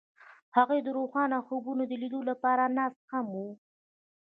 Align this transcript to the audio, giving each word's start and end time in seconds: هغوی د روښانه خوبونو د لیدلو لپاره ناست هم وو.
هغوی 0.57 0.79
د 0.83 0.87
روښانه 0.97 1.37
خوبونو 1.47 1.83
د 1.87 1.93
لیدلو 2.01 2.21
لپاره 2.31 2.63
ناست 2.77 3.01
هم 3.11 3.25
وو. 3.35 3.47